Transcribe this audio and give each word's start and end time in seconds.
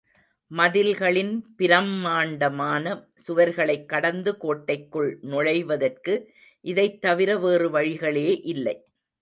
மதில்களின் 0.51 1.33
பிரம்மாண்டமான 1.55 2.85
சுவர்களைக் 3.27 3.85
கடந்து 3.85 4.37
கோட்டைக்குள் 4.37 5.19
நுழைவதற்கு 5.21 6.15
இதைத் 6.61 7.01
தவிர 7.01 7.37
வேறு 7.37 7.69
வழிகளே 7.69 8.39
இல்லை. 8.41 8.75